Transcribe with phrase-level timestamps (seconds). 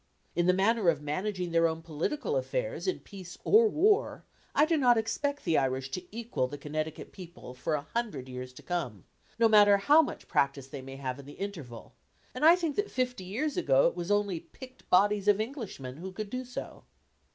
[0.35, 4.75] In the matter of managing their own political affairs in peace or war, I do
[4.75, 9.03] not expect the Irish to equal the Connecticut people for a hundred years to come,
[9.37, 11.93] no matter how much practice they may have in the interval,
[12.33, 16.11] and I think that fifty years ago it was only picked bodies of Englishmen who
[16.11, 16.85] could do so.